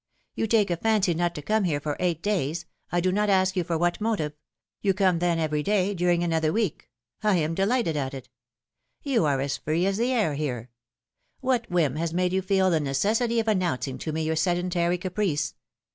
You 0.33 0.47
take 0.47 0.71
a 0.71 0.77
fancy 0.77 1.13
not 1.13 1.35
to 1.35 1.43
come 1.43 1.63
here 1.63 1.79
for 1.79 1.95
eight 1.99 2.23
days, 2.23 2.65
I 2.91 3.01
do 3.01 3.11
not 3.11 3.29
ask 3.29 3.55
you 3.55 3.63
for 3.63 3.77
what 3.77 4.01
motive; 4.01 4.33
you 4.81 4.95
come 4.95 5.19
then, 5.19 5.37
every 5.37 5.61
day, 5.61 5.93
during 5.93 6.23
another 6.23 6.51
week; 6.51 6.89
I 7.21 7.35
am 7.37 7.53
delighted 7.53 7.95
at 7.95 8.15
it. 8.15 8.27
You 9.03 9.25
are 9.25 9.39
as 9.39 9.57
free 9.57 9.85
as 9.85 9.97
the 9.97 10.11
air 10.11 10.33
here. 10.33 10.71
What 11.39 11.69
whim 11.69 11.97
has 11.97 12.15
made 12.15 12.33
you 12.33 12.41
feel 12.41 12.71
the 12.71 12.79
necessity 12.79 13.39
of 13.39 13.47
announcing 13.47 13.99
to 13.99 14.11
me 14.11 14.23
your 14.23 14.35
sedentary 14.35 14.97
caprice? 14.97 15.53